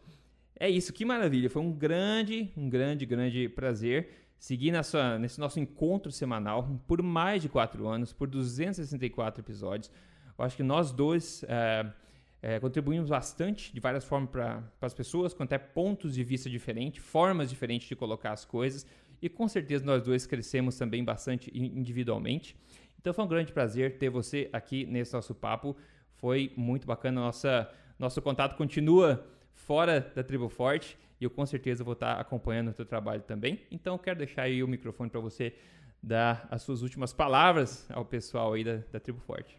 é 0.57 0.69
isso, 0.69 0.93
que 0.93 1.03
maravilha. 1.03 1.49
Foi 1.49 1.61
um 1.61 1.73
grande, 1.73 2.53
um 2.55 2.69
grande, 2.69 3.05
grande 3.05 3.49
prazer 3.49 4.20
seguir 4.41 4.71
nessa, 4.71 5.19
nesse 5.19 5.39
nosso 5.39 5.60
encontro 5.60 6.12
semanal 6.12 6.67
por 6.88 7.00
mais 7.03 7.43
de 7.43 7.48
quatro 7.48 7.88
anos, 7.88 8.12
por 8.12 8.27
264 8.27 9.39
episódios. 9.39 9.91
Eu 10.36 10.43
acho 10.43 10.57
que 10.57 10.63
nós 10.63 10.91
dois. 10.91 11.43
Uh, 11.43 12.01
é, 12.43 12.60
contribuímos 12.60 13.07
bastante 13.07 13.71
de 13.71 13.79
várias 13.79 14.03
formas 14.03 14.31
para 14.31 14.63
as 14.81 14.95
pessoas, 14.95 15.31
com 15.31 15.43
até 15.43 15.60
pontos 15.60 16.15
de 16.15 16.24
vista 16.24 16.50
diferentes, 16.50 17.05
formas 17.05 17.51
diferentes 17.51 17.88
de 17.88 17.95
colocar 17.95 18.31
as 18.31 18.43
coisas. 18.43 18.83
E 19.21 19.29
com 19.29 19.48
certeza 19.48 19.86
nós 19.86 20.01
dois 20.01 20.25
crescemos 20.25 20.75
também 20.75 21.03
bastante 21.03 21.51
individualmente. 21.55 22.55
Então 23.00 23.13
foi 23.13 23.24
um 23.24 23.27
grande 23.27 23.53
prazer 23.53 24.00
ter 24.00 24.10
você 24.10 24.50
aqui 24.51 24.88
nesse 24.88 25.13
nosso 25.13 25.36
papo. 25.36 25.77
Foi 26.15 26.51
muito 26.57 26.88
bacana. 26.88 27.21
Nossa, 27.21 27.69
nosso 28.00 28.19
contato 28.24 28.57
continua 28.57 29.24
fora 29.65 30.12
da 30.15 30.24
Tribo 30.24 30.50
Forte 30.50 30.98
e 31.20 31.24
eu 31.24 31.30
com 31.30 31.46
certeza 31.46 31.84
vou 31.84 31.94
estar 31.94 32.20
acompanhando 32.20 32.70
o 32.70 32.74
teu 32.74 32.86
trabalho 32.86 33.22
também. 33.22 33.62
Então 33.70 33.98
quero 33.98 34.18
deixar 34.18 34.44
aí 34.44 34.63
o 34.63 34.68
microfone 34.68 35.10
para 35.10 35.20
você 35.20 35.53
dar 36.01 36.48
as 36.50 36.63
suas 36.63 36.82
últimas 36.82 37.13
palavras 37.13 37.86
ao 37.89 38.03
pessoal 38.03 38.53
aí 38.53 38.63
da, 38.63 38.80
da 38.91 39.00
Tribo 39.00 39.20
Forte. 39.20 39.58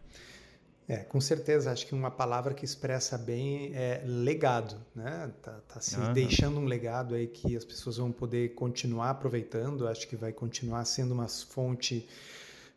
É, 0.85 0.97
com 0.97 1.21
certeza, 1.21 1.71
acho 1.71 1.87
que 1.87 1.95
uma 1.95 2.11
palavra 2.11 2.53
que 2.53 2.65
expressa 2.65 3.17
bem 3.17 3.73
é 3.73 4.03
legado, 4.05 4.75
né? 4.93 5.31
Tá, 5.41 5.61
tá 5.65 5.79
se 5.79 5.97
uhum. 5.97 6.11
deixando 6.11 6.59
um 6.59 6.65
legado 6.65 7.15
aí 7.15 7.25
que 7.25 7.55
as 7.55 7.63
pessoas 7.63 7.95
vão 7.95 8.11
poder 8.11 8.53
continuar 8.53 9.11
aproveitando, 9.11 9.87
acho 9.87 10.05
que 10.05 10.17
vai 10.17 10.33
continuar 10.33 10.83
sendo 10.83 11.13
uma 11.13 11.29
fonte 11.29 12.05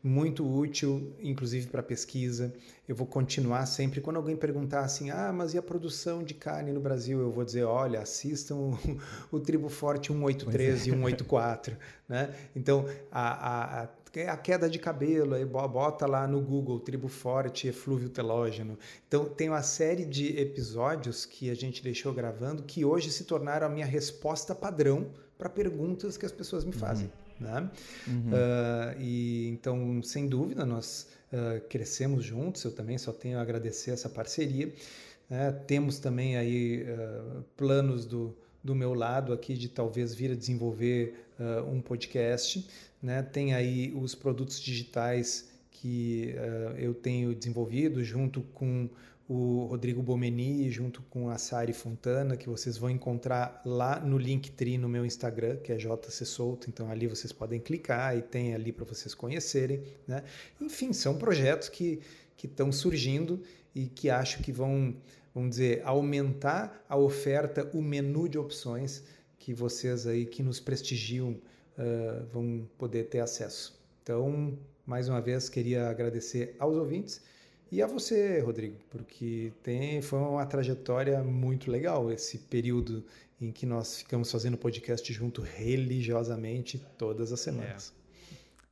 muito 0.02 0.48
útil, 0.48 1.12
inclusive 1.20 1.66
para 1.66 1.82
pesquisa. 1.82 2.54
Eu 2.88 2.94
vou 2.94 3.06
continuar 3.06 3.66
sempre. 3.66 4.00
Quando 4.00 4.16
alguém 4.16 4.36
perguntar 4.36 4.80
assim, 4.80 5.10
ah, 5.10 5.32
mas 5.32 5.54
e 5.54 5.58
a 5.58 5.62
produção 5.62 6.22
de 6.22 6.34
carne 6.34 6.70
no 6.72 6.80
Brasil? 6.80 7.20
Eu 7.20 7.30
vou 7.30 7.44
dizer, 7.44 7.64
olha, 7.64 8.00
assistam 8.00 8.54
o, 8.54 8.78
o 9.32 9.40
Tribo 9.40 9.68
Forte 9.68 10.12
183 10.12 10.86
é. 10.86 10.88
e 10.88 10.90
184. 10.92 11.76
né? 12.08 12.34
Então, 12.54 12.86
a, 13.10 13.82
a, 13.82 13.88
a 14.28 14.36
queda 14.36 14.70
de 14.70 14.78
cabelo, 14.78 15.34
aí 15.34 15.44
bota 15.44 16.06
lá 16.06 16.26
no 16.26 16.40
Google 16.40 16.78
Tribo 16.78 17.08
Forte 17.08 17.66
eflúvio 17.66 18.08
telógeno. 18.08 18.78
Então, 19.08 19.24
tem 19.24 19.48
uma 19.48 19.62
série 19.62 20.04
de 20.04 20.38
episódios 20.38 21.26
que 21.26 21.50
a 21.50 21.54
gente 21.54 21.82
deixou 21.82 22.14
gravando 22.14 22.62
que 22.62 22.84
hoje 22.84 23.10
se 23.10 23.24
tornaram 23.24 23.66
a 23.66 23.70
minha 23.70 23.86
resposta 23.86 24.54
padrão 24.54 25.10
para 25.36 25.48
perguntas 25.48 26.16
que 26.16 26.24
as 26.24 26.32
pessoas 26.32 26.64
me 26.64 26.72
fazem. 26.72 27.06
Uhum. 27.06 27.25
Né? 27.40 27.70
Uhum. 28.08 28.30
Uh, 28.30 29.00
e 29.00 29.48
então, 29.48 30.02
sem 30.02 30.26
dúvida, 30.26 30.64
nós 30.64 31.08
uh, 31.32 31.60
crescemos 31.68 32.24
juntos. 32.24 32.64
Eu 32.64 32.72
também 32.72 32.98
só 32.98 33.12
tenho 33.12 33.38
a 33.38 33.42
agradecer 33.42 33.90
essa 33.90 34.08
parceria. 34.08 34.72
Né? 35.28 35.52
Temos 35.66 35.98
também 35.98 36.36
aí 36.36 36.84
uh, 36.84 37.42
planos 37.56 38.06
do, 38.06 38.36
do 38.62 38.74
meu 38.74 38.94
lado 38.94 39.32
aqui 39.32 39.54
de 39.54 39.68
talvez 39.68 40.14
vir 40.14 40.32
a 40.32 40.34
desenvolver 40.34 41.22
um 41.70 41.82
podcast. 41.82 42.66
Né? 43.02 43.22
Tem 43.22 43.52
aí 43.52 43.92
os 43.94 44.14
produtos 44.14 44.58
digitais 44.58 45.50
que 45.70 46.34
eu 46.78 46.94
tenho 46.94 47.34
desenvolvido 47.34 48.02
junto 48.02 48.40
com 48.40 48.88
o 49.28 49.64
Rodrigo 49.64 50.02
Bomeni 50.02 50.70
junto 50.70 51.02
com 51.02 51.28
a 51.28 51.38
Sari 51.38 51.72
Fontana, 51.72 52.36
que 52.36 52.48
vocês 52.48 52.78
vão 52.78 52.88
encontrar 52.88 53.60
lá 53.64 53.98
no 53.98 54.16
Linktree 54.18 54.78
no 54.78 54.88
meu 54.88 55.04
Instagram, 55.04 55.56
que 55.56 55.72
é 55.72 55.76
JC 55.76 56.24
Souto, 56.24 56.70
então 56.70 56.90
ali 56.90 57.06
vocês 57.06 57.32
podem 57.32 57.58
clicar 57.58 58.16
e 58.16 58.22
tem 58.22 58.54
ali 58.54 58.72
para 58.72 58.84
vocês 58.84 59.14
conhecerem, 59.14 59.82
né? 60.06 60.22
Enfim, 60.60 60.92
são 60.92 61.18
projetos 61.18 61.68
que 61.68 62.00
que 62.36 62.46
estão 62.46 62.70
surgindo 62.70 63.40
e 63.74 63.86
que 63.86 64.10
acho 64.10 64.42
que 64.42 64.52
vão, 64.52 64.94
vamos 65.34 65.50
dizer, 65.50 65.82
aumentar 65.84 66.84
a 66.88 66.96
oferta, 66.96 67.68
o 67.72 67.82
menu 67.82 68.28
de 68.28 68.38
opções 68.38 69.02
que 69.38 69.54
vocês 69.54 70.06
aí 70.06 70.26
que 70.26 70.42
nos 70.42 70.60
prestigiam 70.60 71.30
uh, 71.30 72.26
vão 72.32 72.68
poder 72.76 73.04
ter 73.04 73.20
acesso. 73.20 73.80
Então, 74.02 74.58
mais 74.84 75.08
uma 75.08 75.20
vez, 75.20 75.48
queria 75.48 75.88
agradecer 75.88 76.54
aos 76.58 76.76
ouvintes 76.76 77.20
e 77.70 77.82
a 77.82 77.86
você, 77.86 78.40
Rodrigo, 78.40 78.76
porque 78.90 79.52
tem, 79.62 80.00
foi 80.00 80.18
uma 80.18 80.46
trajetória 80.46 81.22
muito 81.22 81.70
legal 81.70 82.12
esse 82.12 82.38
período 82.38 83.04
em 83.40 83.50
que 83.50 83.66
nós 83.66 83.98
ficamos 83.98 84.30
fazendo 84.30 84.56
podcast 84.56 85.12
junto 85.12 85.42
religiosamente 85.42 86.78
todas 86.96 87.32
as 87.32 87.40
semanas. 87.40 87.94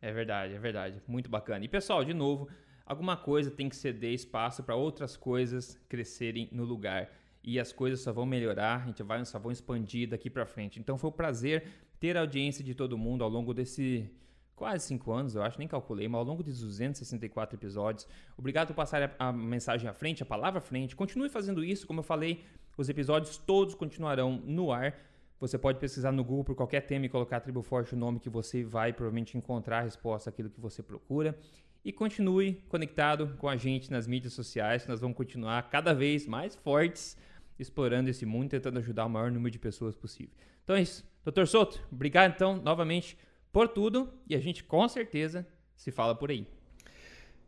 É, 0.01 0.11
é 0.11 0.13
verdade, 0.13 0.55
é 0.55 0.59
verdade. 0.59 1.03
Muito 1.07 1.29
bacana. 1.29 1.65
E 1.65 1.69
pessoal, 1.69 2.05
de 2.05 2.15
novo, 2.15 2.49
alguma 2.87 3.17
coisa 3.17 3.51
tem 3.51 3.69
que 3.69 3.77
ceder 3.77 4.13
espaço 4.13 4.63
para 4.63 4.77
outras 4.77 5.17
coisas 5.17 5.79
crescerem 5.89 6.49
no 6.53 6.65
lugar. 6.65 7.11
E 7.43 7.59
as 7.61 7.73
coisas 7.73 8.01
só 8.01 8.13
vão 8.13 8.25
melhorar, 8.25 8.83
a 8.83 8.87
gente 8.87 9.03
vai, 9.03 9.23
só 9.25 9.39
vão 9.39 9.53
expandir 9.53 10.09
daqui 10.09 10.31
para 10.31 10.47
frente. 10.47 10.79
Então 10.79 10.97
foi 10.97 11.11
um 11.11 11.13
prazer 11.13 11.65
ter 12.01 12.17
a 12.17 12.21
audiência 12.21 12.65
de 12.65 12.75
todo 12.75 12.97
mundo 12.97 13.23
ao 13.23 13.29
longo 13.29 13.53
desse 13.53 14.09
quase 14.55 14.87
cinco 14.87 15.13
anos, 15.13 15.35
eu 15.35 15.43
acho, 15.43 15.59
nem 15.59 15.67
calculei, 15.67 16.09
mas 16.09 16.19
ao 16.19 16.25
longo 16.25 16.43
de 16.43 16.51
264 16.51 17.57
episódios. 17.57 18.07
Obrigado 18.37 18.69
por 18.69 18.75
passar 18.75 19.15
a, 19.19 19.33
mensagem 19.33 19.89
à 19.89 19.93
frente, 19.93 20.23
a 20.23 20.27
palavra 20.27 20.59
à 20.59 20.63
frente. 20.63 20.95
Continue 20.95 21.29
fazendo 21.29 21.65
isso, 21.65 21.87
como 21.87 22.01
eu 22.01 22.05
falei, 22.05 22.45
os 22.77 22.89
episódios 22.89 23.37
todos 23.37 23.75
continuarão 23.75 24.41
no 24.45 24.73
ar. 24.73 24.97
Você 25.41 25.59
pode 25.59 25.79
pesquisar 25.79 26.13
no 26.13 26.25
Google 26.25 26.45
por 26.45 26.55
qualquer 26.55 26.83
tema 26.83 27.07
e 27.07 27.09
colocar 27.09 27.41
Tribo 27.41 27.63
Forte 27.63 27.95
o 27.95 27.99
nome 27.99 28.21
que 28.21 28.31
você 28.31 28.65
vai 28.65 28.93
provavelmente 28.93 29.37
encontrar 29.37 29.79
a 29.79 29.83
resposta 29.83 30.31
àquilo 30.31 30.49
que 30.49 30.61
você 30.61 30.83
procura. 30.83 31.37
E 31.85 31.93
continue 31.93 32.55
conectado 32.69 33.37
com 33.37 33.49
a 33.49 33.57
gente 33.57 33.91
nas 33.91 34.07
mídias 34.07 34.33
sociais, 34.33 34.87
nós 34.87 35.01
vamos 35.01 35.17
continuar 35.17 35.69
cada 35.69 35.93
vez 35.93 36.27
mais 36.27 36.55
fortes 36.55 37.17
explorando 37.59 38.11
esse 38.11 38.25
mundo, 38.27 38.51
tentando 38.51 38.79
ajudar 38.79 39.05
o 39.05 39.11
maior 39.11 39.31
número 39.31 39.51
de 39.51 39.59
pessoas 39.59 39.95
possível. 39.95 40.35
Então 40.65 40.77
é 40.77 40.83
isso. 40.83 41.05
Doutor 41.25 41.47
Souto, 41.47 41.81
obrigado 41.93 42.33
então 42.35 42.57
novamente 42.57 43.17
por 43.55 43.69
tudo 43.69 44.13
e 44.29 44.35
a 44.35 44.41
gente 44.41 44.65
com 44.65 44.87
certeza 44.89 45.47
se 45.77 45.93
fala 45.93 46.13
por 46.13 46.29
aí. 46.29 46.45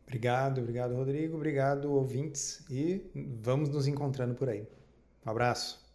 Obrigado, 0.07 0.61
obrigado 0.61 0.95
Rodrigo, 0.95 1.35
obrigado 1.35 1.93
ouvintes 1.93 2.65
e 2.71 3.11
vamos 3.43 3.69
nos 3.69 3.89
encontrando 3.89 4.37
por 4.37 4.49
aí. 4.49 4.65
Um 5.27 5.31
abraço. 5.31 5.86